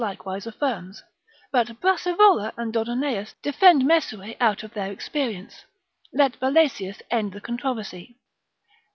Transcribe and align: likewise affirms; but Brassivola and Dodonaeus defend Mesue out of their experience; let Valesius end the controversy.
likewise 0.03 0.47
affirms; 0.47 1.03
but 1.51 1.79
Brassivola 1.79 2.51
and 2.57 2.73
Dodonaeus 2.73 3.35
defend 3.43 3.83
Mesue 3.85 4.33
out 4.39 4.63
of 4.63 4.73
their 4.73 4.91
experience; 4.91 5.63
let 6.11 6.37
Valesius 6.37 7.03
end 7.11 7.33
the 7.33 7.39
controversy. 7.39 8.17